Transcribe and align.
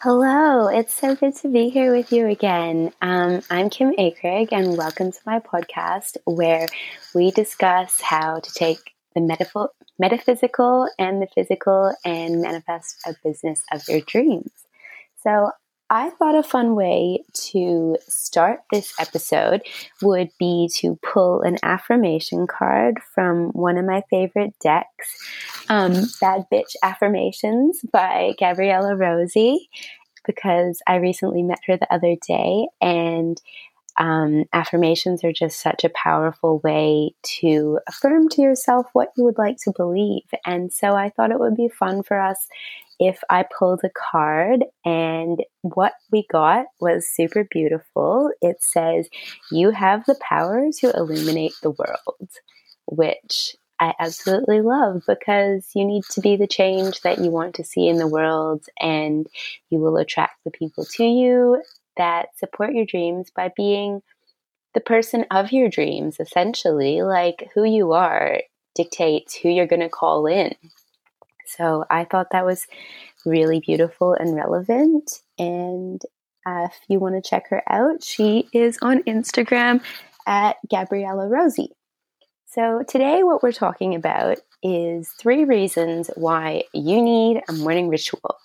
Hello, 0.00 0.68
it's 0.68 0.94
so 0.94 1.16
good 1.16 1.34
to 1.38 1.48
be 1.48 1.70
here 1.70 1.92
with 1.92 2.12
you 2.12 2.28
again. 2.28 2.92
Um, 3.02 3.42
I'm 3.50 3.68
Kim 3.68 3.92
Akrig, 3.98 4.50
and 4.52 4.78
welcome 4.78 5.10
to 5.10 5.18
my 5.26 5.40
podcast 5.40 6.16
where 6.24 6.68
we 7.16 7.32
discuss 7.32 8.00
how 8.00 8.38
to 8.38 8.52
take 8.52 8.94
the 9.16 9.20
metaph- 9.20 9.70
metaphysical 9.98 10.88
and 11.00 11.20
the 11.20 11.26
physical 11.26 11.92
and 12.04 12.40
manifest 12.40 12.94
a 13.06 13.16
business 13.24 13.64
of 13.72 13.82
your 13.88 14.00
dreams. 14.02 14.52
So, 15.24 15.50
I 15.90 16.10
thought 16.10 16.34
a 16.34 16.42
fun 16.42 16.74
way 16.74 17.24
to 17.50 17.96
start 18.08 18.60
this 18.70 18.92
episode 19.00 19.62
would 20.02 20.28
be 20.38 20.68
to 20.76 20.98
pull 21.02 21.40
an 21.40 21.56
affirmation 21.62 22.46
card 22.46 22.98
from 23.14 23.48
one 23.52 23.78
of 23.78 23.86
my 23.86 24.02
favorite 24.10 24.54
decks, 24.60 25.16
um, 25.70 25.94
Bad 26.20 26.44
Bitch 26.52 26.76
Affirmations 26.82 27.80
by 27.90 28.34
Gabriella 28.38 28.96
Rosie, 28.96 29.70
because 30.26 30.82
I 30.86 30.96
recently 30.96 31.42
met 31.42 31.60
her 31.66 31.78
the 31.78 31.92
other 31.92 32.16
day 32.26 32.68
and 32.82 33.40
um, 33.98 34.44
affirmations 34.52 35.24
are 35.24 35.32
just 35.32 35.60
such 35.60 35.84
a 35.84 35.90
powerful 35.90 36.60
way 36.60 37.14
to 37.40 37.80
affirm 37.88 38.28
to 38.30 38.42
yourself 38.42 38.86
what 38.92 39.10
you 39.16 39.24
would 39.24 39.38
like 39.38 39.56
to 39.64 39.72
believe. 39.76 40.22
And 40.46 40.72
so 40.72 40.94
I 40.94 41.08
thought 41.08 41.32
it 41.32 41.40
would 41.40 41.56
be 41.56 41.68
fun 41.68 42.02
for 42.02 42.20
us 42.20 42.46
if 42.98 43.20
I 43.30 43.44
pulled 43.58 43.80
a 43.84 43.90
card 43.90 44.64
and 44.84 45.42
what 45.62 45.92
we 46.10 46.26
got 46.30 46.66
was 46.80 47.08
super 47.08 47.46
beautiful. 47.50 48.30
It 48.42 48.56
says, 48.60 49.08
You 49.50 49.70
have 49.70 50.04
the 50.06 50.18
power 50.20 50.66
to 50.80 50.96
illuminate 50.96 51.54
the 51.62 51.70
world, 51.70 52.30
which 52.86 53.56
I 53.80 53.94
absolutely 54.00 54.60
love 54.60 55.02
because 55.06 55.70
you 55.74 55.84
need 55.84 56.02
to 56.10 56.20
be 56.20 56.36
the 56.36 56.48
change 56.48 57.02
that 57.02 57.18
you 57.18 57.30
want 57.30 57.54
to 57.56 57.64
see 57.64 57.86
in 57.86 57.96
the 57.96 58.08
world 58.08 58.64
and 58.80 59.26
you 59.70 59.78
will 59.78 59.96
attract 59.96 60.42
the 60.44 60.50
people 60.50 60.84
to 60.96 61.04
you 61.04 61.62
that 61.96 62.28
support 62.36 62.72
your 62.72 62.86
dreams 62.86 63.30
by 63.34 63.52
being 63.56 64.02
the 64.74 64.80
person 64.80 65.24
of 65.30 65.52
your 65.52 65.68
dreams, 65.68 66.18
essentially. 66.18 67.02
Like 67.02 67.48
who 67.54 67.64
you 67.64 67.92
are 67.92 68.40
dictates 68.74 69.34
who 69.34 69.48
you're 69.48 69.66
going 69.66 69.80
to 69.80 69.88
call 69.88 70.26
in. 70.26 70.54
So 71.56 71.84
I 71.90 72.04
thought 72.04 72.28
that 72.32 72.44
was 72.44 72.66
really 73.24 73.60
beautiful 73.60 74.14
and 74.14 74.34
relevant. 74.34 75.22
And 75.38 76.00
uh, 76.46 76.66
if 76.70 76.78
you 76.88 76.98
want 76.98 77.22
to 77.22 77.28
check 77.28 77.48
her 77.50 77.62
out, 77.68 78.02
she 78.02 78.48
is 78.52 78.78
on 78.82 79.02
Instagram 79.04 79.82
at 80.26 80.56
Gabriella 80.70 81.28
Rosie. 81.28 81.72
So 82.46 82.82
today, 82.88 83.22
what 83.22 83.42
we're 83.42 83.52
talking 83.52 83.94
about 83.94 84.38
is 84.62 85.10
three 85.20 85.44
reasons 85.44 86.10
why 86.16 86.64
you 86.72 87.02
need 87.02 87.42
a 87.48 87.52
morning 87.52 87.88
ritual. 87.88 88.36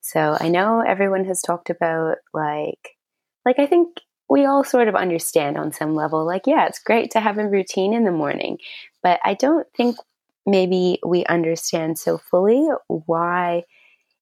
So 0.00 0.36
I 0.40 0.48
know 0.48 0.80
everyone 0.80 1.24
has 1.26 1.42
talked 1.42 1.68
about 1.68 2.18
like, 2.32 2.96
like 3.44 3.58
I 3.58 3.66
think 3.66 3.98
we 4.28 4.44
all 4.44 4.62
sort 4.62 4.88
of 4.88 4.94
understand 4.94 5.58
on 5.58 5.72
some 5.72 5.94
level, 5.96 6.24
like, 6.24 6.46
yeah, 6.46 6.66
it's 6.66 6.78
great 6.78 7.10
to 7.10 7.20
have 7.20 7.38
a 7.38 7.48
routine 7.48 7.92
in 7.92 8.04
the 8.04 8.12
morning, 8.12 8.58
but 9.02 9.18
I 9.24 9.34
don't 9.34 9.66
think 9.76 9.96
maybe 10.46 10.98
we 11.06 11.24
understand 11.26 11.98
so 11.98 12.18
fully 12.18 12.68
why 12.88 13.64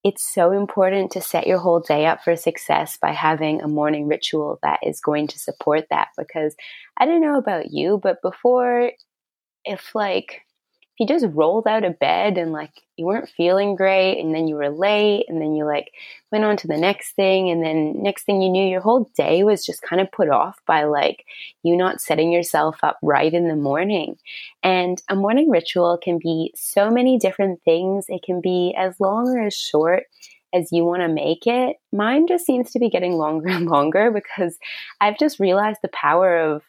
it's 0.05 0.33
so 0.33 0.53
important 0.53 1.11
to 1.13 1.21
set 1.21 1.47
your 1.47 1.59
whole 1.59 1.81
day 1.81 2.07
up 2.07 2.23
for 2.23 2.37
success 2.37 2.97
by 3.01 3.13
having 3.13 3.61
a 3.61 3.69
morning 3.69 4.07
ritual 4.07 4.59
that 4.63 4.81
is 4.83 5.01
going 5.01 5.27
to 5.27 5.39
support 5.39 5.87
that. 5.91 6.09
Because 6.17 6.55
I 6.97 7.05
don't 7.05 7.21
know 7.21 7.37
about 7.37 7.73
you, 7.73 7.99
but 8.03 8.23
before, 8.23 8.93
if 9.65 9.95
like 9.95 10.43
you 10.99 11.07
just 11.07 11.27
rolled 11.31 11.67
out 11.67 11.85
of 11.85 11.99
bed 11.99 12.39
and 12.39 12.53
like 12.53 12.73
you 12.97 13.07
weren't 13.07 13.29
feeling 13.29 13.77
great 13.77 14.21
and 14.21 14.35
then 14.35 14.49
you 14.49 14.57
were 14.57 14.69
late 14.69 15.25
and 15.29 15.41
then 15.41 15.55
you 15.55 15.65
like 15.65 15.93
went 16.33 16.45
on 16.45 16.57
to 16.57 16.67
the 16.67 16.77
next 16.77 17.13
thing 17.13 17.51
and 17.51 17.63
then 17.63 18.03
next 18.03 18.25
thing 18.25 18.43
you 18.43 18.51
knew 18.51 18.69
your 18.69 18.81
whole 18.81 19.11
day 19.17 19.45
was 19.45 19.65
just 19.65 19.83
kind 19.83 20.03
of 20.03 20.11
put 20.11 20.29
off 20.29 20.59
by 20.67 20.85
like 20.85 21.25
you 21.63 21.77
not 21.77 22.01
setting 22.01 22.33
yourself 22.33 22.79
up 22.83 22.99
right 23.03 23.33
in 23.33 23.49
the 23.49 23.57
morning. 23.57 24.17
And 24.63 25.01
a 25.09 25.15
morning 25.15 25.51
ritual 25.51 25.99
can 26.03 26.19
be 26.19 26.53
so 26.57 26.91
many 26.91 27.19
different 27.19 27.63
things. 27.63 28.07
It 28.09 28.23
can 28.23 28.41
be 28.41 28.75
as 28.77 28.99
long 28.99 29.29
or 29.29 29.47
as 29.47 29.55
short 29.55 30.05
as 30.53 30.73
you 30.73 30.85
want 30.85 31.03
to 31.03 31.09
make 31.09 31.47
it. 31.47 31.77
Mine 31.93 32.27
just 32.27 32.47
seems 32.47 32.73
to 32.73 32.79
be 32.79 32.91
getting 32.91 33.13
longer 33.13 33.49
and 33.49 33.67
longer 33.67 34.11
because 34.11 34.59
i've 35.01 35.19
just 35.19 35.41
realized 35.41 35.81
the 35.83 35.89
power 35.89 36.39
of 36.39 36.63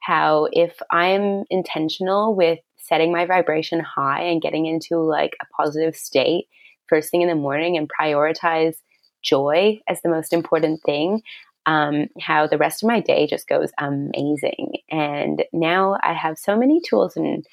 how 0.00 0.48
if 0.52 0.80
i'm 0.90 1.44
intentional 1.50 2.34
with 2.34 2.58
setting 2.82 3.12
my 3.12 3.26
vibration 3.26 3.80
high 3.80 4.22
and 4.22 4.42
getting 4.42 4.66
into 4.66 4.98
like 4.98 5.36
a 5.40 5.46
positive 5.46 5.96
state 5.96 6.46
first 6.88 7.10
thing 7.10 7.22
in 7.22 7.28
the 7.28 7.34
morning 7.34 7.76
and 7.76 7.90
prioritize 7.90 8.76
joy 9.22 9.80
as 9.88 10.02
the 10.02 10.08
most 10.08 10.32
important 10.32 10.82
thing 10.82 11.22
um, 11.64 12.08
how 12.20 12.46
the 12.46 12.58
rest 12.58 12.82
of 12.82 12.88
my 12.88 13.00
day 13.00 13.26
just 13.26 13.48
goes 13.48 13.70
amazing 13.78 14.74
and 14.90 15.44
now 15.52 15.96
i 16.02 16.12
have 16.12 16.38
so 16.38 16.56
many 16.56 16.80
tools 16.80 17.16
and 17.16 17.46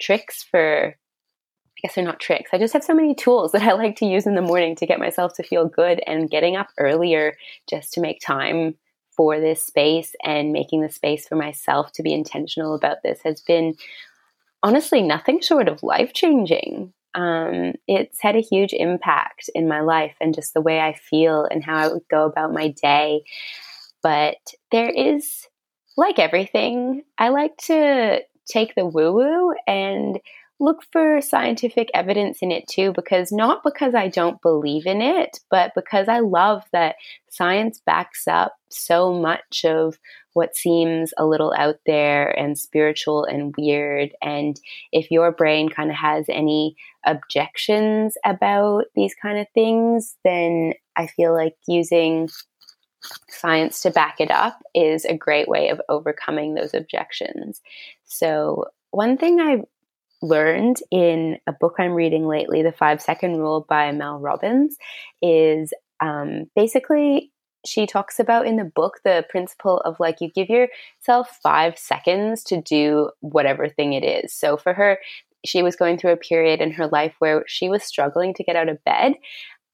tricks 0.00 0.42
for 0.42 0.96
I 1.82 1.88
guess 1.88 1.96
they're 1.96 2.04
not 2.04 2.20
tricks. 2.20 2.50
I 2.52 2.58
just 2.58 2.74
have 2.74 2.84
so 2.84 2.94
many 2.94 3.12
tools 3.12 3.50
that 3.52 3.62
I 3.62 3.72
like 3.72 3.96
to 3.96 4.06
use 4.06 4.26
in 4.26 4.36
the 4.36 4.42
morning 4.42 4.76
to 4.76 4.86
get 4.86 5.00
myself 5.00 5.34
to 5.34 5.42
feel 5.42 5.66
good 5.66 6.00
and 6.06 6.30
getting 6.30 6.54
up 6.54 6.68
earlier 6.78 7.36
just 7.68 7.92
to 7.94 8.00
make 8.00 8.20
time 8.20 8.76
for 9.16 9.40
this 9.40 9.64
space 9.64 10.14
and 10.24 10.52
making 10.52 10.82
the 10.82 10.90
space 10.90 11.26
for 11.26 11.36
myself 11.36 11.92
to 11.92 12.02
be 12.02 12.14
intentional 12.14 12.74
about 12.74 13.02
this 13.02 13.20
has 13.24 13.40
been 13.40 13.74
honestly 14.62 15.02
nothing 15.02 15.40
short 15.40 15.68
of 15.68 15.82
life 15.82 16.12
changing. 16.12 16.92
Um, 17.14 17.74
it's 17.86 18.20
had 18.20 18.36
a 18.36 18.40
huge 18.40 18.72
impact 18.72 19.50
in 19.54 19.68
my 19.68 19.80
life 19.80 20.14
and 20.20 20.34
just 20.34 20.54
the 20.54 20.62
way 20.62 20.80
I 20.80 20.94
feel 20.94 21.46
and 21.50 21.62
how 21.62 21.76
I 21.76 21.88
would 21.88 22.08
go 22.10 22.24
about 22.24 22.52
my 22.52 22.68
day. 22.82 23.22
But 24.02 24.38
there 24.70 24.88
is, 24.88 25.46
like 25.96 26.18
everything, 26.18 27.02
I 27.18 27.28
like 27.28 27.56
to 27.66 28.20
take 28.48 28.74
the 28.74 28.86
woo 28.86 29.12
woo 29.12 29.54
and 29.66 30.18
look 30.62 30.84
for 30.92 31.20
scientific 31.20 31.90
evidence 31.92 32.38
in 32.40 32.52
it 32.52 32.68
too, 32.68 32.92
because 32.92 33.32
not 33.32 33.64
because 33.64 33.96
I 33.96 34.06
don't 34.06 34.40
believe 34.40 34.86
in 34.86 35.02
it, 35.02 35.40
but 35.50 35.72
because 35.74 36.08
I 36.08 36.20
love 36.20 36.62
that 36.72 36.94
science 37.28 37.82
backs 37.84 38.28
up 38.28 38.54
so 38.70 39.12
much 39.12 39.64
of 39.64 39.98
what 40.34 40.54
seems 40.54 41.12
a 41.18 41.26
little 41.26 41.52
out 41.58 41.80
there 41.84 42.30
and 42.38 42.56
spiritual 42.56 43.24
and 43.24 43.52
weird. 43.58 44.12
And 44.22 44.58
if 44.92 45.10
your 45.10 45.32
brain 45.32 45.68
kind 45.68 45.90
of 45.90 45.96
has 45.96 46.26
any 46.28 46.76
objections 47.04 48.16
about 48.24 48.84
these 48.94 49.16
kind 49.20 49.40
of 49.40 49.48
things, 49.54 50.16
then 50.24 50.74
I 50.96 51.08
feel 51.08 51.34
like 51.34 51.56
using 51.66 52.28
science 53.28 53.80
to 53.80 53.90
back 53.90 54.20
it 54.20 54.30
up 54.30 54.62
is 54.76 55.04
a 55.04 55.16
great 55.16 55.48
way 55.48 55.70
of 55.70 55.80
overcoming 55.88 56.54
those 56.54 56.72
objections. 56.72 57.60
So, 58.04 58.66
one 58.92 59.16
thing 59.16 59.40
I 59.40 59.62
learned 60.22 60.78
in 60.90 61.38
a 61.46 61.52
book 61.52 61.74
I'm 61.78 61.92
reading 61.92 62.26
lately, 62.26 62.62
The 62.62 62.72
Five 62.72 63.02
Second 63.02 63.38
Rule 63.38 63.66
by 63.68 63.92
Mel 63.92 64.18
Robbins, 64.18 64.76
is 65.20 65.72
um, 66.00 66.46
basically 66.56 67.32
she 67.64 67.86
talks 67.86 68.18
about 68.18 68.46
in 68.46 68.56
the 68.56 68.64
book 68.64 69.00
the 69.04 69.24
principle 69.28 69.78
of 69.80 70.00
like 70.00 70.20
you 70.20 70.30
give 70.30 70.48
yourself 70.48 71.38
five 71.42 71.78
seconds 71.78 72.42
to 72.44 72.60
do 72.60 73.10
whatever 73.20 73.68
thing 73.68 73.92
it 73.92 74.04
is. 74.04 74.32
So 74.34 74.56
for 74.56 74.72
her, 74.74 74.98
she 75.44 75.62
was 75.62 75.76
going 75.76 75.98
through 75.98 76.12
a 76.12 76.16
period 76.16 76.60
in 76.60 76.72
her 76.72 76.86
life 76.86 77.14
where 77.18 77.44
she 77.46 77.68
was 77.68 77.82
struggling 77.82 78.34
to 78.34 78.44
get 78.44 78.56
out 78.56 78.68
of 78.68 78.82
bed 78.84 79.14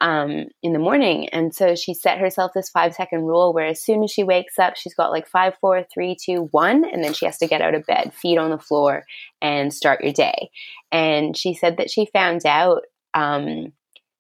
um, 0.00 0.46
in 0.62 0.72
the 0.72 0.78
morning. 0.78 1.28
And 1.30 1.54
so 1.54 1.74
she 1.74 1.94
set 1.94 2.18
herself 2.18 2.52
this 2.54 2.68
five 2.68 2.94
second 2.94 3.22
rule 3.24 3.52
where 3.52 3.66
as 3.66 3.82
soon 3.82 4.04
as 4.04 4.10
she 4.10 4.22
wakes 4.22 4.58
up, 4.58 4.76
she's 4.76 4.94
got 4.94 5.10
like 5.10 5.26
five, 5.26 5.54
four, 5.60 5.84
three, 5.92 6.16
two, 6.16 6.48
one, 6.52 6.84
and 6.84 7.02
then 7.02 7.14
she 7.14 7.26
has 7.26 7.38
to 7.38 7.46
get 7.46 7.60
out 7.60 7.74
of 7.74 7.86
bed, 7.86 8.14
feet 8.14 8.38
on 8.38 8.50
the 8.50 8.58
floor, 8.58 9.04
and 9.42 9.74
start 9.74 10.02
your 10.02 10.12
day. 10.12 10.50
And 10.92 11.36
she 11.36 11.54
said 11.54 11.78
that 11.78 11.90
she 11.90 12.06
found 12.06 12.46
out 12.46 12.82
um, 13.14 13.72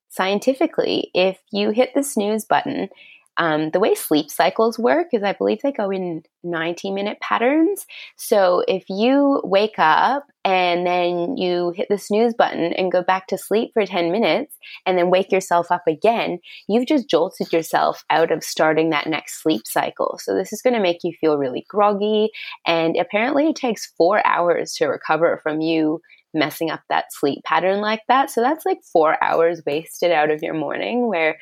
scientifically 0.08 1.10
if 1.14 1.38
you 1.52 1.70
hit 1.70 1.94
the 1.94 2.02
snooze 2.02 2.44
button, 2.44 2.88
um, 3.38 3.70
the 3.70 3.78
way 3.78 3.94
sleep 3.94 4.30
cycles 4.30 4.78
work 4.78 5.06
is 5.12 5.22
I 5.22 5.32
believe 5.32 5.60
they 5.62 5.70
go 5.70 5.90
in 5.90 6.24
90 6.42 6.90
minute 6.90 7.18
patterns. 7.20 7.86
So 8.16 8.64
if 8.66 8.84
you 8.88 9.40
wake 9.44 9.78
up 9.78 10.26
and 10.44 10.84
then 10.84 11.36
you 11.36 11.72
hit 11.76 11.86
the 11.88 11.98
snooze 11.98 12.34
button 12.34 12.72
and 12.72 12.90
go 12.90 13.02
back 13.02 13.28
to 13.28 13.38
sleep 13.38 13.70
for 13.72 13.86
10 13.86 14.10
minutes 14.10 14.56
and 14.84 14.98
then 14.98 15.10
wake 15.10 15.30
yourself 15.30 15.70
up 15.70 15.84
again, 15.86 16.40
you've 16.68 16.86
just 16.86 17.08
jolted 17.08 17.52
yourself 17.52 18.04
out 18.10 18.32
of 18.32 18.42
starting 18.42 18.90
that 18.90 19.06
next 19.06 19.40
sleep 19.40 19.62
cycle. 19.66 20.18
So 20.20 20.34
this 20.34 20.52
is 20.52 20.60
going 20.60 20.74
to 20.74 20.80
make 20.80 21.04
you 21.04 21.12
feel 21.20 21.38
really 21.38 21.64
groggy. 21.68 22.30
And 22.66 22.96
apparently 22.96 23.48
it 23.48 23.56
takes 23.56 23.92
four 23.96 24.26
hours 24.26 24.74
to 24.74 24.86
recover 24.86 25.38
from 25.44 25.60
you 25.60 26.00
messing 26.34 26.70
up 26.70 26.80
that 26.88 27.12
sleep 27.12 27.42
pattern 27.44 27.80
like 27.80 28.02
that. 28.08 28.30
So 28.30 28.40
that's 28.40 28.66
like 28.66 28.78
four 28.92 29.22
hours 29.22 29.62
wasted 29.64 30.10
out 30.10 30.30
of 30.30 30.42
your 30.42 30.54
morning 30.54 31.06
where 31.08 31.38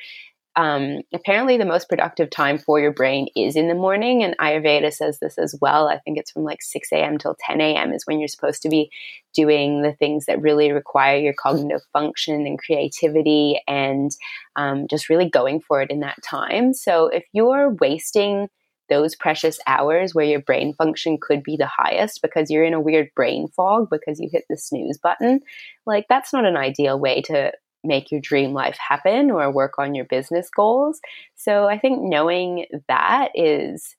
um, 0.57 1.03
apparently 1.13 1.57
the 1.57 1.65
most 1.65 1.87
productive 1.87 2.31
time 2.31 2.57
for 2.57 2.79
your 2.79 2.91
brain 2.91 3.27
is 3.35 3.55
in 3.55 3.67
the 3.67 3.75
morning. 3.75 4.23
And 4.23 4.35
Ayurveda 4.39 4.91
says 4.91 5.19
this 5.19 5.37
as 5.37 5.55
well. 5.61 5.87
I 5.87 5.99
think 5.99 6.17
it's 6.17 6.31
from 6.31 6.43
like 6.43 6.63
6 6.63 6.91
a.m. 6.91 7.19
till 7.19 7.37
10 7.39 7.61
a.m. 7.61 7.93
is 7.93 8.07
when 8.07 8.19
you're 8.19 8.27
supposed 8.27 8.63
to 8.63 8.69
be 8.69 8.89
doing 9.35 9.83
the 9.83 9.93
things 9.93 10.25
that 10.25 10.41
really 10.41 10.71
require 10.71 11.17
your 11.19 11.33
cognitive 11.33 11.81
function 11.93 12.47
and 12.47 12.57
creativity 12.57 13.61
and 13.67 14.09
um, 14.55 14.87
just 14.89 15.09
really 15.09 15.29
going 15.29 15.61
for 15.61 15.83
it 15.83 15.91
in 15.91 15.99
that 15.99 16.17
time. 16.23 16.73
So 16.73 17.05
if 17.07 17.23
you're 17.33 17.75
wasting 17.79 18.47
those 18.89 19.15
precious 19.15 19.59
hours 19.67 20.15
where 20.15 20.25
your 20.25 20.41
brain 20.41 20.73
function 20.73 21.19
could 21.21 21.43
be 21.43 21.55
the 21.55 21.67
highest 21.67 22.21
because 22.23 22.49
you're 22.49 22.63
in 22.63 22.73
a 22.73 22.81
weird 22.81 23.09
brain 23.15 23.47
fog 23.49 23.89
because 23.91 24.19
you 24.19 24.29
hit 24.31 24.45
the 24.49 24.57
snooze 24.57 24.97
button, 24.97 25.41
like 25.85 26.07
that's 26.09 26.33
not 26.33 26.45
an 26.45 26.57
ideal 26.57 26.97
way 26.97 27.21
to 27.21 27.51
make 27.83 28.11
your 28.11 28.21
dream 28.21 28.53
life 28.53 28.77
happen 28.77 29.31
or 29.31 29.51
work 29.51 29.75
on 29.77 29.95
your 29.95 30.05
business 30.05 30.49
goals. 30.49 30.99
So 31.35 31.67
I 31.67 31.77
think 31.77 32.01
knowing 32.01 32.65
that 32.87 33.29
is, 33.35 33.95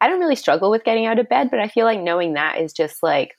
I 0.00 0.08
don't 0.08 0.20
really 0.20 0.36
struggle 0.36 0.70
with 0.70 0.84
getting 0.84 1.06
out 1.06 1.18
of 1.18 1.28
bed, 1.28 1.50
but 1.50 1.60
I 1.60 1.68
feel 1.68 1.84
like 1.84 2.00
knowing 2.00 2.34
that 2.34 2.60
is 2.60 2.72
just 2.72 3.02
like, 3.02 3.36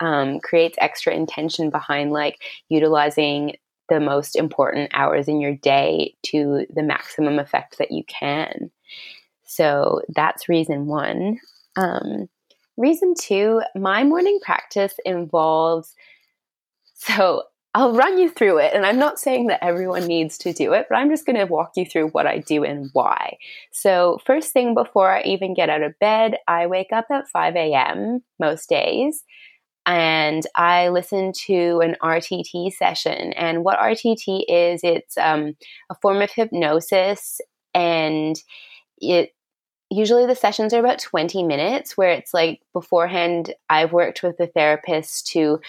um, 0.00 0.40
creates 0.40 0.76
extra 0.80 1.14
intention 1.14 1.70
behind 1.70 2.10
like 2.10 2.42
utilizing 2.68 3.54
the 3.88 4.00
most 4.00 4.36
important 4.36 4.90
hours 4.94 5.28
in 5.28 5.40
your 5.40 5.54
day 5.54 6.14
to 6.24 6.66
the 6.74 6.82
maximum 6.82 7.38
effect 7.38 7.78
that 7.78 7.92
you 7.92 8.02
can. 8.04 8.70
So 9.44 10.00
that's 10.08 10.48
reason 10.48 10.86
one. 10.86 11.38
Um, 11.76 12.28
reason 12.76 13.14
two, 13.18 13.60
my 13.76 14.02
morning 14.02 14.40
practice 14.42 14.94
involves 15.04 15.94
so 16.94 17.42
I'll 17.74 17.94
run 17.94 18.18
you 18.18 18.28
through 18.28 18.58
it. 18.58 18.74
And 18.74 18.84
I'm 18.84 18.98
not 18.98 19.18
saying 19.18 19.46
that 19.46 19.64
everyone 19.64 20.06
needs 20.06 20.36
to 20.38 20.52
do 20.52 20.74
it, 20.74 20.86
but 20.90 20.96
I'm 20.96 21.08
just 21.08 21.24
going 21.24 21.38
to 21.38 21.46
walk 21.46 21.72
you 21.76 21.86
through 21.86 22.08
what 22.08 22.26
I 22.26 22.38
do 22.38 22.64
and 22.64 22.90
why. 22.92 23.38
So, 23.70 24.18
first 24.26 24.52
thing 24.52 24.74
before 24.74 25.10
I 25.10 25.22
even 25.22 25.54
get 25.54 25.70
out 25.70 25.82
of 25.82 25.98
bed, 25.98 26.36
I 26.46 26.66
wake 26.66 26.92
up 26.92 27.06
at 27.10 27.28
5 27.28 27.56
a.m. 27.56 28.22
most 28.38 28.68
days 28.68 29.24
and 29.86 30.46
I 30.54 30.88
listen 30.88 31.32
to 31.46 31.80
an 31.80 31.96
RTT 32.02 32.74
session. 32.74 33.32
And 33.32 33.64
what 33.64 33.78
RTT 33.78 34.44
is, 34.48 34.82
it's 34.84 35.16
um, 35.16 35.56
a 35.90 35.94
form 35.94 36.20
of 36.20 36.30
hypnosis 36.30 37.40
and 37.74 38.36
it 38.98 39.30
usually 39.90 40.26
the 40.26 40.34
sessions 40.34 40.72
are 40.72 40.80
about 40.80 40.98
20 40.98 41.42
minutes 41.42 41.96
where 41.96 42.10
it's 42.10 42.32
like 42.32 42.60
beforehand 42.72 43.54
i've 43.68 43.92
worked 43.92 44.22
with 44.22 44.38
a 44.40 44.46
therapist 44.46 45.26
to 45.26 45.60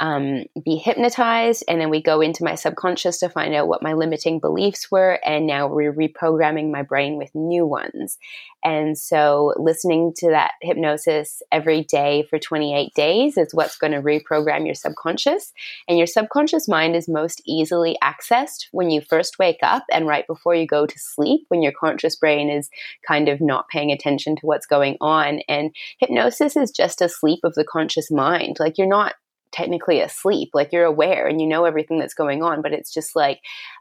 um, 0.00 0.44
be 0.64 0.76
hypnotized. 0.76 1.64
And 1.68 1.80
then 1.80 1.90
we 1.90 2.02
go 2.02 2.20
into 2.20 2.44
my 2.44 2.54
subconscious 2.54 3.18
to 3.18 3.28
find 3.28 3.54
out 3.54 3.68
what 3.68 3.82
my 3.82 3.94
limiting 3.94 4.40
beliefs 4.40 4.90
were. 4.90 5.18
And 5.24 5.46
now 5.46 5.68
we're 5.68 5.92
reprogramming 5.92 6.70
my 6.70 6.82
brain 6.82 7.16
with 7.16 7.34
new 7.34 7.66
ones. 7.66 8.18
And 8.62 8.98
so 8.98 9.54
listening 9.56 10.12
to 10.18 10.30
that 10.30 10.52
hypnosis 10.60 11.40
every 11.52 11.84
day 11.84 12.26
for 12.28 12.38
28 12.38 12.92
days 12.94 13.38
is 13.38 13.54
what's 13.54 13.78
going 13.78 13.92
to 13.92 14.02
reprogram 14.02 14.66
your 14.66 14.74
subconscious. 14.74 15.52
And 15.88 15.96
your 15.96 16.06
subconscious 16.06 16.68
mind 16.68 16.96
is 16.96 17.08
most 17.08 17.40
easily 17.46 17.96
accessed 18.02 18.66
when 18.72 18.90
you 18.90 19.00
first 19.00 19.38
wake 19.38 19.60
up 19.62 19.84
and 19.92 20.06
right 20.06 20.26
before 20.26 20.54
you 20.54 20.66
go 20.66 20.84
to 20.84 20.98
sleep, 20.98 21.46
when 21.48 21.62
your 21.62 21.72
conscious 21.78 22.16
brain 22.16 22.50
is 22.50 22.68
kind 23.06 23.28
of 23.28 23.40
not 23.40 23.68
paying 23.68 23.92
attention 23.92 24.36
to 24.36 24.46
what's 24.46 24.66
going 24.66 24.96
on. 25.00 25.40
And 25.48 25.74
hypnosis 25.98 26.56
is 26.56 26.70
just 26.70 27.00
a 27.00 27.08
sleep 27.08 27.40
of 27.44 27.54
the 27.54 27.64
conscious 27.64 28.10
mind. 28.10 28.56
Like 28.58 28.78
you're 28.78 28.88
not 28.88 29.14
technically 29.56 30.00
asleep. 30.00 30.50
Like 30.52 30.72
you're 30.72 30.84
aware 30.84 31.26
and 31.26 31.40
you 31.40 31.46
know 31.46 31.64
everything 31.64 31.98
that's 31.98 32.14
going 32.14 32.42
on, 32.42 32.62
but 32.62 32.72
it's 32.72 32.92
just 32.92 33.16
like 33.16 33.40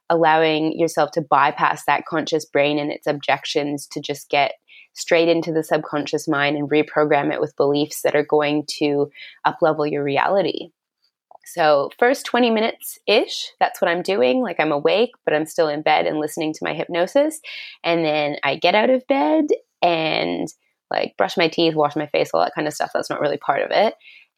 allowing 0.10 0.78
yourself 0.78 1.12
to 1.12 1.22
bypass 1.22 1.84
that 1.86 2.06
conscious 2.06 2.46
brain 2.46 2.80
and 2.80 2.92
its 2.92 3.08
objections 3.08 3.88
to 3.88 4.00
just 4.00 4.30
get 4.30 4.54
straight 4.94 5.28
into 5.28 5.52
the 5.52 5.64
subconscious 5.64 6.28
mind 6.28 6.56
and 6.56 6.70
reprogram 6.70 7.34
it 7.34 7.42
with 7.42 7.58
beliefs 7.58 8.02
that 8.04 8.16
are 8.16 8.26
going 8.26 8.64
to 8.68 9.10
uplevel 9.46 9.90
your 9.90 10.04
reality. 10.04 10.70
So, 11.48 11.92
first 12.00 12.26
20 12.26 12.50
minutes 12.50 12.98
ish, 13.06 13.52
that's 13.60 13.80
what 13.80 13.92
I'm 13.92 14.02
doing. 14.02 14.42
Like 14.42 14.60
I'm 14.60 14.72
awake, 14.72 15.12
but 15.26 15.34
I'm 15.34 15.46
still 15.46 15.68
in 15.68 15.84
bed 15.84 16.08
and 16.08 16.18
listening 16.18 16.54
to 16.54 16.64
my 16.64 16.74
hypnosis. 16.74 17.40
And 17.84 18.04
then 18.04 18.38
I 18.44 18.56
get 18.56 18.74
out 18.74 18.90
of 18.90 19.06
bed 19.08 19.48
and 19.82 20.48
like 20.90 21.16
brush 21.18 21.38
my 21.38 21.48
teeth, 21.48 21.76
wash 21.76 21.96
my 21.96 22.08
face, 22.08 22.32
all 22.34 22.42
that 22.42 22.56
kind 22.56 22.68
of 22.68 22.74
stuff. 22.74 22.92
That's 22.94 23.10
not 23.10 23.22
really 23.22 23.38
part 23.38 23.62
of 23.62 23.70
it. 23.72 23.94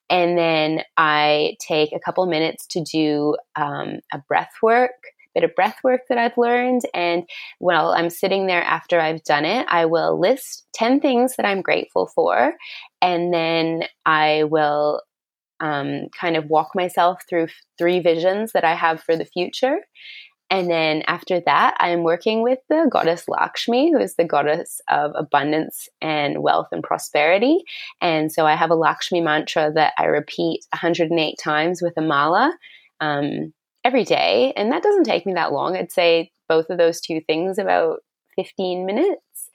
And 0.10 0.38
then 0.38 0.84
I 0.96 1.58
take 1.60 1.92
a 1.94 2.00
couple 2.00 2.26
minutes 2.26 2.66
to 2.68 2.82
do 2.82 3.36
um, 3.56 4.00
a 4.14 4.20
breath 4.28 4.54
work, 4.62 4.92
bit 5.34 5.44
of 5.44 5.56
breath 5.56 5.78
work 5.84 6.02
that 6.10 6.18
I've 6.18 6.38
learned. 6.38 6.82
And 6.94 7.24
while 7.60 7.90
I'm 7.90 8.10
sitting 8.10 8.48
there 8.48 8.64
after 8.64 9.00
I've 9.00 9.24
done 9.24 9.46
it, 9.46 9.68
I 9.70 9.86
will 9.86 10.20
list 10.20 10.66
10 10.74 11.00
things 11.00 11.36
that 11.36 11.46
I'm 11.46 11.62
grateful 11.62 12.08
for. 12.08 12.54
And 13.02 13.34
then 13.34 13.84
I 14.06 14.46
will 14.46 15.02
um, 15.60 16.08
kind 16.20 16.36
of 16.36 16.46
walk 16.46 16.70
myself 16.76 17.22
through 17.30 17.48
three 17.78 18.00
visions 18.00 18.52
that 18.54 18.64
I 18.64 18.76
have 18.76 19.02
for 19.02 19.16
the 19.16 19.26
future. 19.26 19.80
And 20.50 20.70
then 20.70 21.04
after 21.08 21.42
that, 21.42 21.76
I'm 21.80 22.04
working 22.04 22.42
with 22.42 22.60
the 22.70 22.88
goddess 22.90 23.28
Lakshmi, 23.28 23.92
who 23.92 24.00
is 24.00 24.16
the 24.16 24.24
goddess 24.24 24.80
of 24.90 25.12
abundance 25.16 25.90
and 26.02 26.42
wealth 26.42 26.70
and 26.72 26.82
prosperity. 26.82 27.64
And 28.02 28.32
so 28.32 28.46
I 28.46 28.56
have 28.56 28.70
a 28.70 28.76
Lakshmi 28.76 29.20
mantra 29.20 29.72
that 29.74 29.94
I 29.98 30.06
repeat 30.06 30.62
108 30.72 31.36
times 31.38 31.82
with 31.82 31.94
a 31.98 32.02
mala 32.02 32.58
um, 33.02 33.54
every 33.84 34.06
day. 34.06 34.54
And 34.56 34.72
that 34.72 34.84
doesn't 34.84 35.04
take 35.04 35.26
me 35.26 35.34
that 35.34 35.52
long. 35.52 35.76
I'd 35.76 35.92
say 35.92 36.32
both 36.48 36.70
of 36.70 36.78
those 36.78 37.02
two 37.02 37.20
things 37.28 37.58
about 37.58 38.00
15 38.38 38.86
minutes. 38.86 39.50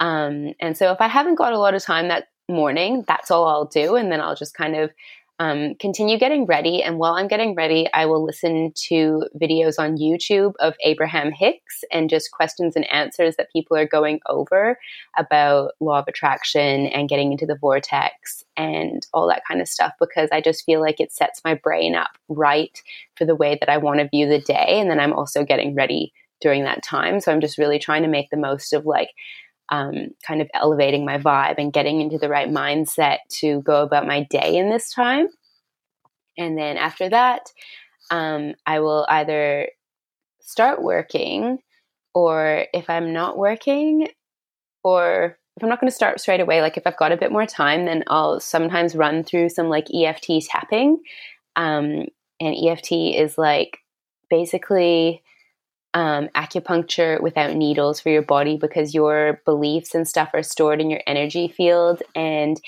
Um, 0.00 0.54
and 0.60 0.76
so 0.76 0.90
if 0.90 1.00
I 1.00 1.06
haven't 1.06 1.36
got 1.36 1.52
a 1.52 1.58
lot 1.58 1.74
of 1.74 1.82
time 1.82 2.08
that 2.08 2.26
morning, 2.48 3.04
that's 3.06 3.30
all 3.30 3.46
I'll 3.46 3.66
do. 3.66 3.94
And 3.94 4.10
then 4.10 4.20
I'll 4.20 4.34
just 4.34 4.54
kind 4.54 4.74
of 4.74 4.90
um, 5.40 5.74
continue 5.76 6.18
getting 6.18 6.46
ready. 6.46 6.82
And 6.82 6.98
while 6.98 7.14
I'm 7.14 7.26
getting 7.26 7.54
ready, 7.54 7.88
I 7.92 8.06
will 8.06 8.24
listen 8.24 8.72
to 8.88 9.24
videos 9.40 9.78
on 9.78 9.96
YouTube 9.96 10.52
of 10.60 10.74
Abraham 10.84 11.32
Hicks 11.32 11.82
and 11.90 12.08
just 12.08 12.30
questions 12.30 12.76
and 12.76 12.90
answers 12.92 13.34
that 13.36 13.52
people 13.52 13.76
are 13.76 13.86
going 13.86 14.20
over 14.28 14.78
about 15.18 15.72
law 15.80 15.98
of 15.98 16.04
attraction 16.06 16.86
and 16.86 17.08
getting 17.08 17.32
into 17.32 17.46
the 17.46 17.56
vortex 17.56 18.44
and 18.56 19.06
all 19.12 19.28
that 19.28 19.42
kind 19.46 19.60
of 19.60 19.68
stuff 19.68 19.92
because 19.98 20.28
I 20.32 20.40
just 20.40 20.64
feel 20.64 20.80
like 20.80 21.00
it 21.00 21.12
sets 21.12 21.42
my 21.44 21.54
brain 21.54 21.96
up 21.96 22.10
right 22.28 22.80
for 23.16 23.24
the 23.24 23.36
way 23.36 23.58
that 23.58 23.68
I 23.68 23.78
want 23.78 23.98
to 23.98 24.08
view 24.08 24.28
the 24.28 24.40
day. 24.40 24.78
And 24.78 24.88
then 24.88 25.00
I'm 25.00 25.12
also 25.12 25.44
getting 25.44 25.74
ready 25.74 26.12
during 26.40 26.64
that 26.64 26.82
time. 26.82 27.20
So 27.20 27.32
I'm 27.32 27.40
just 27.40 27.58
really 27.58 27.78
trying 27.78 28.02
to 28.02 28.08
make 28.08 28.30
the 28.30 28.36
most 28.36 28.72
of 28.72 28.86
like 28.86 29.10
um, 29.70 30.10
kind 30.26 30.40
of 30.40 30.48
elevating 30.54 31.04
my 31.04 31.18
vibe 31.18 31.56
and 31.58 31.72
getting 31.72 32.00
into 32.00 32.18
the 32.18 32.28
right 32.28 32.48
mindset 32.48 33.18
to 33.40 33.62
go 33.62 33.82
about 33.82 34.06
my 34.06 34.26
day 34.30 34.56
in 34.56 34.70
this 34.70 34.92
time. 34.92 35.28
And 36.36 36.58
then 36.58 36.76
after 36.76 37.08
that, 37.08 37.50
um, 38.10 38.54
I 38.66 38.80
will 38.80 39.06
either 39.08 39.68
start 40.40 40.82
working, 40.82 41.58
or 42.14 42.66
if 42.74 42.90
I'm 42.90 43.12
not 43.12 43.38
working, 43.38 44.08
or 44.82 45.38
if 45.56 45.62
I'm 45.62 45.68
not 45.68 45.80
going 45.80 45.90
to 45.90 45.96
start 45.96 46.20
straight 46.20 46.40
away, 46.40 46.60
like 46.60 46.76
if 46.76 46.86
I've 46.86 46.96
got 46.96 47.12
a 47.12 47.16
bit 47.16 47.32
more 47.32 47.46
time, 47.46 47.86
then 47.86 48.04
I'll 48.08 48.40
sometimes 48.40 48.96
run 48.96 49.24
through 49.24 49.48
some 49.48 49.68
like 49.68 49.86
EFT 49.94 50.46
tapping. 50.48 50.98
Um, 51.56 52.06
and 52.40 52.56
EFT 52.66 52.92
is 52.92 53.38
like 53.38 53.78
basically 54.28 55.22
um, 55.94 56.28
acupuncture 56.34 57.20
without 57.20 57.54
needles 57.54 58.00
for 58.00 58.10
your 58.10 58.22
body 58.22 58.56
because 58.56 58.94
your 58.94 59.40
beliefs 59.44 59.94
and 59.94 60.06
stuff 60.06 60.30
are 60.34 60.42
stored 60.42 60.80
in 60.80 60.90
your 60.90 61.00
energy 61.06 61.48
field 61.48 62.02
and 62.14 62.60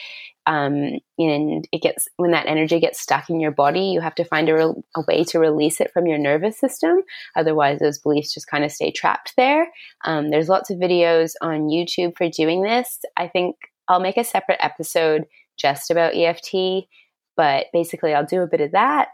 um, 0.48 1.00
and 1.18 1.66
it 1.72 1.82
gets 1.82 2.06
when 2.18 2.30
that 2.30 2.46
energy 2.46 2.78
gets 2.78 3.00
stuck 3.00 3.28
in 3.28 3.40
your 3.40 3.50
body 3.50 3.86
you 3.86 4.00
have 4.00 4.14
to 4.14 4.24
find 4.24 4.48
a, 4.48 4.54
re- 4.54 4.82
a, 4.94 5.00
way 5.08 5.24
to 5.24 5.40
release 5.40 5.80
it 5.80 5.90
from 5.92 6.06
your 6.06 6.18
nervous 6.18 6.56
system. 6.56 7.02
Otherwise 7.34 7.80
those 7.80 7.98
beliefs 7.98 8.32
just 8.32 8.46
kind 8.46 8.64
of 8.64 8.70
stay 8.70 8.92
trapped 8.92 9.34
there. 9.36 9.66
Um, 10.04 10.30
there's 10.30 10.48
lots 10.48 10.70
of 10.70 10.78
videos 10.78 11.32
on 11.40 11.68
youtube 11.68 12.16
for 12.16 12.30
doing 12.30 12.62
this. 12.62 13.00
I 13.16 13.26
think 13.26 13.56
i'll 13.88 14.00
make 14.00 14.16
a 14.16 14.24
separate 14.24 14.58
episode 14.60 15.24
just 15.56 15.90
about 15.90 16.16
eft 16.16 16.54
but 17.36 17.66
basically 17.72 18.14
i'll 18.14 18.24
do 18.24 18.42
a 18.42 18.46
bit 18.46 18.60
of 18.60 18.72
that 18.72 19.08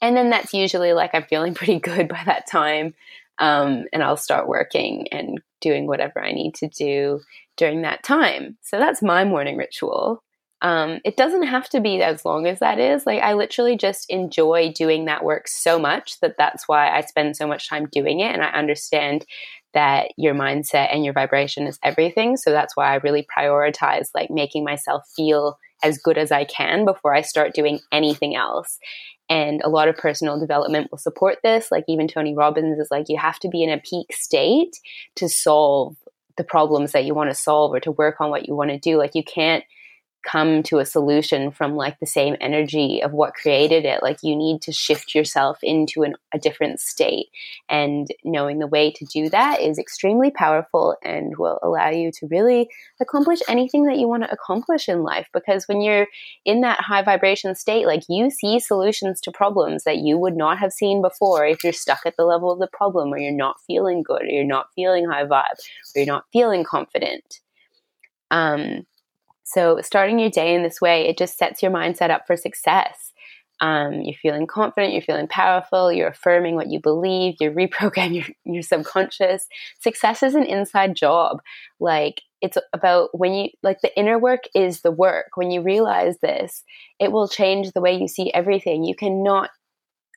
and 0.00 0.16
then 0.16 0.30
that's 0.30 0.54
usually 0.54 0.92
like 0.92 1.10
I'm 1.14 1.24
feeling 1.24 1.54
pretty 1.54 1.78
good 1.78 2.08
by 2.08 2.22
that 2.26 2.46
time. 2.46 2.94
Um, 3.38 3.86
and 3.92 4.02
I'll 4.02 4.18
start 4.18 4.48
working 4.48 5.08
and 5.12 5.40
doing 5.60 5.86
whatever 5.86 6.22
I 6.22 6.32
need 6.32 6.54
to 6.56 6.68
do 6.68 7.20
during 7.56 7.82
that 7.82 8.02
time. 8.02 8.58
So 8.60 8.78
that's 8.78 9.02
my 9.02 9.24
morning 9.24 9.56
ritual. 9.56 10.22
Um, 10.62 11.00
it 11.06 11.16
doesn't 11.16 11.44
have 11.44 11.70
to 11.70 11.80
be 11.80 12.02
as 12.02 12.26
long 12.26 12.46
as 12.46 12.58
that 12.58 12.78
is. 12.78 13.06
Like, 13.06 13.22
I 13.22 13.32
literally 13.32 13.78
just 13.78 14.10
enjoy 14.10 14.72
doing 14.74 15.06
that 15.06 15.24
work 15.24 15.48
so 15.48 15.78
much 15.78 16.20
that 16.20 16.36
that's 16.36 16.68
why 16.68 16.90
I 16.90 17.00
spend 17.00 17.34
so 17.34 17.46
much 17.46 17.68
time 17.68 17.88
doing 17.90 18.20
it. 18.20 18.32
And 18.32 18.42
I 18.42 18.48
understand 18.50 19.24
that 19.72 20.08
your 20.18 20.34
mindset 20.34 20.92
and 20.92 21.02
your 21.02 21.14
vibration 21.14 21.66
is 21.66 21.78
everything. 21.82 22.36
So 22.36 22.50
that's 22.50 22.76
why 22.76 22.92
I 22.92 22.96
really 22.96 23.26
prioritize 23.36 24.08
like 24.14 24.30
making 24.30 24.64
myself 24.64 25.04
feel 25.16 25.58
as 25.82 25.98
good 25.98 26.18
as 26.18 26.30
I 26.30 26.44
can 26.44 26.84
before 26.84 27.14
I 27.14 27.22
start 27.22 27.54
doing 27.54 27.80
anything 27.92 28.36
else. 28.36 28.78
And 29.30 29.62
a 29.62 29.70
lot 29.70 29.88
of 29.88 29.96
personal 29.96 30.38
development 30.38 30.90
will 30.90 30.98
support 30.98 31.38
this. 31.42 31.70
Like 31.70 31.84
even 31.88 32.08
Tony 32.08 32.34
Robbins 32.34 32.78
is 32.78 32.88
like, 32.90 33.08
you 33.08 33.16
have 33.16 33.38
to 33.38 33.48
be 33.48 33.62
in 33.62 33.70
a 33.70 33.78
peak 33.78 34.12
state 34.12 34.76
to 35.14 35.28
solve 35.28 35.96
the 36.36 36.44
problems 36.44 36.92
that 36.92 37.04
you 37.04 37.14
want 37.14 37.30
to 37.30 37.34
solve 37.34 37.72
or 37.72 37.80
to 37.80 37.92
work 37.92 38.20
on 38.20 38.30
what 38.30 38.48
you 38.48 38.56
want 38.56 38.70
to 38.70 38.78
do. 38.78 38.98
Like 38.98 39.14
you 39.14 39.22
can't 39.22 39.64
come 40.22 40.62
to 40.64 40.78
a 40.78 40.84
solution 40.84 41.50
from 41.50 41.76
like 41.76 41.98
the 41.98 42.06
same 42.06 42.36
energy 42.40 43.02
of 43.02 43.12
what 43.12 43.34
created 43.34 43.84
it 43.84 44.02
like 44.02 44.18
you 44.22 44.36
need 44.36 44.60
to 44.62 44.72
shift 44.72 45.14
yourself 45.14 45.58
into 45.62 46.02
an, 46.02 46.14
a 46.32 46.38
different 46.38 46.80
state. 46.80 47.26
And 47.68 48.08
knowing 48.24 48.58
the 48.58 48.66
way 48.66 48.90
to 48.92 49.04
do 49.06 49.30
that 49.30 49.60
is 49.60 49.78
extremely 49.78 50.30
powerful 50.30 50.96
and 51.02 51.36
will 51.38 51.58
allow 51.62 51.88
you 51.88 52.10
to 52.12 52.26
really 52.26 52.68
accomplish 53.00 53.40
anything 53.48 53.84
that 53.86 53.98
you 53.98 54.08
want 54.08 54.24
to 54.24 54.32
accomplish 54.32 54.88
in 54.88 55.02
life. 55.02 55.28
Because 55.32 55.66
when 55.66 55.80
you're 55.80 56.06
in 56.44 56.60
that 56.60 56.80
high 56.80 57.02
vibration 57.02 57.54
state 57.54 57.86
like 57.86 58.02
you 58.08 58.30
see 58.30 58.60
solutions 58.60 59.20
to 59.20 59.30
problems 59.30 59.84
that 59.84 59.98
you 59.98 60.18
would 60.18 60.36
not 60.36 60.58
have 60.58 60.72
seen 60.72 61.00
before 61.00 61.46
if 61.46 61.64
you're 61.64 61.72
stuck 61.72 62.00
at 62.04 62.16
the 62.16 62.24
level 62.24 62.50
of 62.50 62.58
the 62.58 62.68
problem 62.68 63.12
or 63.12 63.18
you're 63.18 63.32
not 63.32 63.60
feeling 63.66 64.02
good 64.02 64.22
or 64.22 64.26
you're 64.26 64.44
not 64.44 64.68
feeling 64.74 65.08
high 65.08 65.24
vibe 65.24 65.58
or 65.94 65.96
you're 65.96 66.06
not 66.06 66.24
feeling 66.32 66.64
confident. 66.64 67.40
Um 68.30 68.86
so, 69.52 69.80
starting 69.82 70.20
your 70.20 70.30
day 70.30 70.54
in 70.54 70.62
this 70.62 70.80
way, 70.80 71.08
it 71.08 71.18
just 71.18 71.36
sets 71.36 71.60
your 71.60 71.72
mindset 71.72 72.10
up 72.10 72.24
for 72.24 72.36
success. 72.36 73.12
Um, 73.60 74.00
you're 74.02 74.14
feeling 74.14 74.46
confident, 74.46 74.92
you're 74.92 75.02
feeling 75.02 75.26
powerful, 75.26 75.92
you're 75.92 76.08
affirming 76.08 76.54
what 76.54 76.70
you 76.70 76.80
believe, 76.80 77.34
you're 77.40 77.50
reprogramming 77.68 78.14
your, 78.14 78.54
your 78.54 78.62
subconscious. 78.62 79.48
Success 79.80 80.22
is 80.22 80.36
an 80.36 80.44
inside 80.44 80.94
job. 80.94 81.42
Like, 81.80 82.22
it's 82.40 82.58
about 82.72 83.10
when 83.12 83.34
you, 83.34 83.48
like, 83.64 83.80
the 83.80 83.94
inner 83.98 84.20
work 84.20 84.44
is 84.54 84.82
the 84.82 84.92
work. 84.92 85.30
When 85.34 85.50
you 85.50 85.62
realize 85.62 86.18
this, 86.22 86.62
it 87.00 87.10
will 87.10 87.26
change 87.26 87.72
the 87.72 87.80
way 87.80 87.98
you 87.98 88.06
see 88.06 88.32
everything. 88.32 88.84
You 88.84 88.94
cannot 88.94 89.50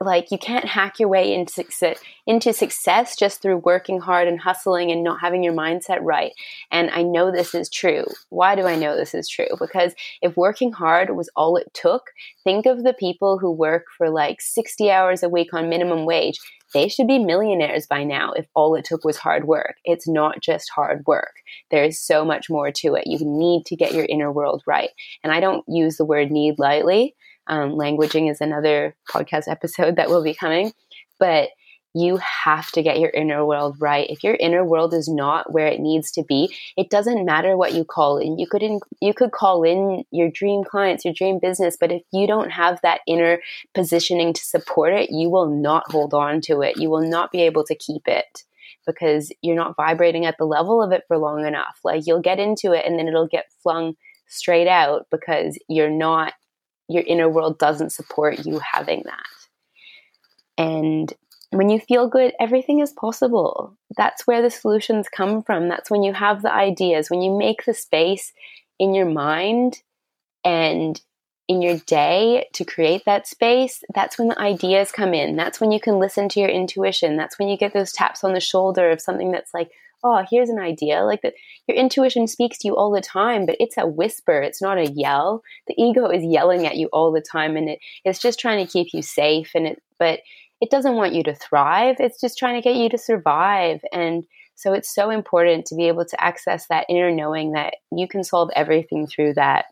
like 0.01 0.31
you 0.31 0.38
can't 0.38 0.65
hack 0.65 1.00
your 1.00 1.09
way 1.09 1.33
into 1.33 1.53
success, 1.53 2.00
into 2.25 2.53
success 2.53 3.15
just 3.15 3.41
through 3.41 3.57
working 3.57 4.00
hard 4.00 4.27
and 4.27 4.39
hustling 4.39 4.91
and 4.91 5.03
not 5.03 5.21
having 5.21 5.43
your 5.43 5.53
mindset 5.53 6.00
right. 6.01 6.33
And 6.71 6.89
I 6.91 7.03
know 7.03 7.31
this 7.31 7.53
is 7.53 7.69
true. 7.69 8.05
Why 8.29 8.55
do 8.55 8.65
I 8.65 8.75
know 8.75 8.95
this 8.95 9.13
is 9.13 9.29
true? 9.29 9.47
Because 9.59 9.93
if 10.21 10.35
working 10.38 10.71
hard 10.71 11.15
was 11.15 11.29
all 11.35 11.57
it 11.57 11.73
took, 11.73 12.12
think 12.43 12.65
of 12.65 12.83
the 12.83 12.93
people 12.93 13.39
who 13.39 13.51
work 13.51 13.85
for 13.97 14.09
like 14.09 14.41
60 14.41 14.89
hours 14.91 15.23
a 15.23 15.29
week 15.29 15.53
on 15.53 15.69
minimum 15.69 16.05
wage. 16.05 16.39
They 16.73 16.88
should 16.88 17.07
be 17.07 17.19
millionaires 17.19 17.85
by 17.85 18.03
now 18.03 18.31
if 18.31 18.47
all 18.55 18.73
it 18.73 18.83
took 18.83 19.05
was 19.05 19.17
hard 19.17 19.45
work. 19.45 19.75
It's 19.85 20.07
not 20.07 20.41
just 20.41 20.71
hard 20.71 21.03
work. 21.05 21.35
There 21.69 21.83
is 21.83 22.01
so 22.01 22.25
much 22.25 22.50
more 22.50 22.71
to 22.71 22.95
it. 22.95 23.05
You 23.05 23.19
need 23.21 23.67
to 23.67 23.75
get 23.75 23.93
your 23.93 24.05
inner 24.05 24.31
world 24.31 24.63
right. 24.65 24.89
And 25.23 25.31
I 25.31 25.39
don't 25.39 25.63
use 25.67 25.97
the 25.97 26.05
word 26.05 26.31
need 26.31 26.57
lightly 26.57 27.15
um, 27.47 27.71
languaging 27.71 28.29
is 28.29 28.41
another 28.41 28.95
podcast 29.09 29.47
episode 29.47 29.95
that 29.97 30.09
will 30.09 30.23
be 30.23 30.33
coming. 30.33 30.73
But 31.19 31.50
you 31.95 32.17
have 32.17 32.71
to 32.71 32.81
get 32.81 33.00
your 33.00 33.12
inner 33.12 33.45
world 33.45 33.75
right. 33.79 34.09
If 34.09 34.23
your 34.23 34.35
inner 34.35 34.65
world 34.65 34.93
is 34.93 35.07
not 35.07 35.53
where 35.53 35.67
it 35.67 35.79
needs 35.79 36.12
to 36.13 36.23
be, 36.23 36.53
it 36.75 36.89
doesn't 36.89 37.25
matter 37.25 37.55
what 37.55 37.73
you 37.73 37.85
call 37.85 38.17
in. 38.17 38.39
You 38.39 38.47
could 38.47 38.63
in, 38.63 38.79
you 39.00 39.13
could 39.13 39.31
call 39.31 39.63
in 39.63 40.03
your 40.09 40.29
dream 40.29 40.63
clients, 40.63 41.05
your 41.05 41.13
dream 41.13 41.39
business, 41.39 41.77
but 41.79 41.91
if 41.91 42.01
you 42.12 42.25
don't 42.25 42.50
have 42.50 42.79
that 42.81 43.01
inner 43.07 43.39
positioning 43.75 44.33
to 44.33 44.43
support 44.43 44.93
it, 44.93 45.12
you 45.12 45.29
will 45.29 45.50
not 45.50 45.91
hold 45.91 46.13
on 46.15 46.41
to 46.41 46.62
it. 46.62 46.77
You 46.77 46.89
will 46.89 47.07
not 47.07 47.31
be 47.31 47.43
able 47.43 47.63
to 47.65 47.75
keep 47.75 48.07
it 48.07 48.43
because 48.88 49.31
you're 49.41 49.55
not 49.55 49.75
vibrating 49.75 50.25
at 50.25 50.38
the 50.38 50.45
level 50.45 50.81
of 50.81 50.91
it 50.91 51.03
for 51.07 51.17
long 51.17 51.45
enough. 51.45 51.79
Like 51.83 52.07
you'll 52.07 52.21
get 52.21 52.39
into 52.39 52.71
it 52.71 52.85
and 52.85 52.97
then 52.97 53.07
it'll 53.07 53.27
get 53.27 53.51
flung 53.62 53.95
straight 54.27 54.67
out 54.67 55.05
because 55.12 55.59
you're 55.69 55.91
not 55.91 56.33
your 56.87 57.03
inner 57.03 57.29
world 57.29 57.59
doesn't 57.59 57.91
support 57.91 58.45
you 58.45 58.59
having 58.59 59.03
that. 59.05 59.25
And 60.57 61.13
when 61.51 61.69
you 61.69 61.79
feel 61.79 62.07
good, 62.07 62.33
everything 62.39 62.79
is 62.79 62.91
possible. 62.91 63.77
That's 63.95 64.25
where 64.25 64.41
the 64.41 64.49
solutions 64.49 65.07
come 65.07 65.43
from. 65.43 65.69
That's 65.69 65.89
when 65.89 66.03
you 66.03 66.13
have 66.13 66.41
the 66.41 66.53
ideas, 66.53 67.09
when 67.09 67.21
you 67.21 67.37
make 67.37 67.65
the 67.65 67.73
space 67.73 68.33
in 68.79 68.93
your 68.93 69.05
mind 69.05 69.81
and 70.43 70.99
in 71.47 71.61
your 71.61 71.77
day 71.79 72.47
to 72.53 72.65
create 72.65 73.03
that 73.05 73.27
space, 73.27 73.83
that's 73.93 74.17
when 74.17 74.29
the 74.29 74.39
ideas 74.39 74.91
come 74.91 75.13
in. 75.13 75.35
That's 75.35 75.59
when 75.59 75.71
you 75.71 75.79
can 75.79 75.99
listen 75.99 76.29
to 76.29 76.39
your 76.39 76.49
intuition. 76.49 77.17
That's 77.17 77.37
when 77.37 77.49
you 77.49 77.57
get 77.57 77.73
those 77.73 77.91
taps 77.91 78.23
on 78.23 78.33
the 78.33 78.39
shoulder 78.39 78.89
of 78.89 79.01
something 79.01 79.31
that's 79.31 79.53
like, 79.53 79.71
oh, 80.03 80.24
here's 80.29 80.50
an 80.50 80.60
idea. 80.60 81.03
Like 81.03 81.22
that, 81.22 81.33
your 81.67 81.77
intuition 81.77 82.27
speaks 82.27 82.57
to 82.60 82.67
you 82.67 82.75
all 82.75 82.91
the 82.91 83.01
time, 83.01 83.45
but 83.45 83.55
it's 83.60 83.77
a 83.77 83.88
whisper. 83.88 84.41
It's 84.41 84.62
not 84.62 84.77
a 84.77 84.91
yell. 84.91 85.43
The 85.67 85.75
ego 85.77 86.10
is 86.10 86.24
yelling 86.24 86.65
at 86.65 86.77
you 86.77 86.89
all 86.91 87.12
the 87.12 87.22
time, 87.22 87.55
and 87.55 87.69
it, 87.69 87.79
it's 88.03 88.19
just 88.19 88.39
trying 88.39 88.65
to 88.65 88.72
keep 88.72 88.93
you 88.93 89.01
safe. 89.01 89.51
And 89.55 89.67
it, 89.67 89.83
but 89.98 90.19
it 90.62 90.69
doesn't 90.69 90.95
want 90.95 91.13
you 91.13 91.24
to 91.24 91.36
thrive. 91.36 91.98
It's 92.00 92.22
just 92.22 92.38
trying 92.38 92.55
to 92.55 92.67
get 92.67 92.77
you 92.77 92.89
to 92.89 92.98
survive. 92.98 93.81
And 93.91 94.25
so 94.55 94.74
it's 94.74 94.93
so 94.93 95.10
important 95.10 95.65
to 95.67 95.75
be 95.75 95.88
able 95.88 96.05
to 96.05 96.24
access 96.24 96.67
that 96.67 96.86
inner 96.89 97.12
knowing 97.12 97.53
that 97.53 97.75
you 97.91 98.07
can 98.07 98.24
solve 98.24 98.50
everything 98.55 99.07
through 99.07 99.33
that. 99.33 99.65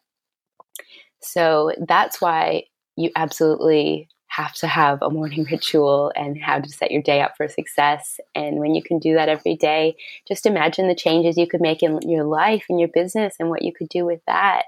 So 1.22 1.72
that's 1.88 2.20
why 2.20 2.64
you 2.98 3.12
absolutely 3.16 4.10
have 4.32 4.54
to 4.54 4.68
have 4.68 5.02
a 5.02 5.10
morning 5.10 5.46
ritual 5.52 6.12
and 6.16 6.42
how 6.42 6.60
to 6.60 6.70
set 6.70 6.92
your 6.92 7.02
day 7.02 7.22
up 7.22 7.36
for 7.36 7.48
success. 7.48 8.20
And 8.34 8.60
when 8.60 8.74
you 8.74 8.82
can 8.82 8.98
do 8.98 9.14
that 9.16 9.30
every 9.30 9.56
day, 9.56 9.96
just 10.28 10.46
imagine 10.46 10.88
the 10.88 10.96
changes 10.96 11.38
you 11.38 11.48
could 11.48 11.62
make 11.62 11.84
in 11.84 12.00
your 12.10 12.24
life 12.24 12.66
and 12.70 12.80
your 12.80 12.90
business 12.90 13.36
and 13.40 13.50
what 13.50 13.62
you 13.62 13.74
could 13.74 13.90
do 13.90 14.06
with 14.06 14.22
that. 14.28 14.64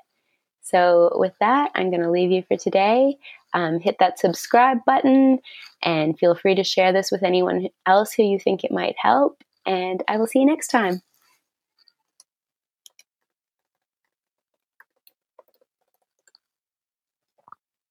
So, 0.62 1.12
with 1.16 1.34
that, 1.40 1.72
I'm 1.76 1.90
going 1.90 2.04
to 2.04 2.12
leave 2.12 2.32
you 2.32 2.44
for 2.48 2.58
today. 2.58 3.18
Um, 3.54 3.80
hit 3.80 3.98
that 4.00 4.18
subscribe 4.18 4.80
button 4.86 5.40
and 5.82 6.18
feel 6.18 6.36
free 6.36 6.56
to 6.56 6.64
share 6.64 6.94
this 6.94 7.12
with 7.12 7.22
anyone 7.22 7.68
else 7.86 8.14
who 8.14 8.24
you 8.24 8.40
think 8.40 8.64
it 8.64 8.72
might 8.72 8.96
help. 8.98 9.44
And 9.66 10.04
I 10.08 10.18
will 10.18 10.28
see 10.28 10.40
you 10.40 10.46
next 10.46 10.68
time. 10.68 11.02